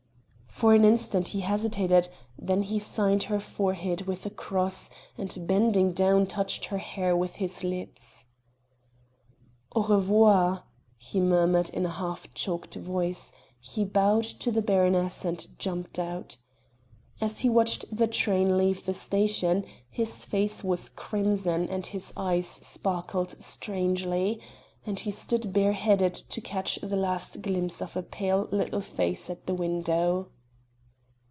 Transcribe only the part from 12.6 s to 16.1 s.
voice, he bowed to the baroness and jumped